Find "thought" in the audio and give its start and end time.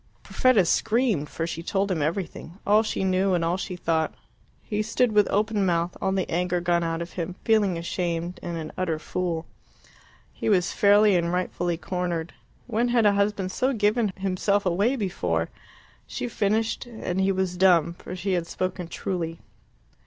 3.75-4.15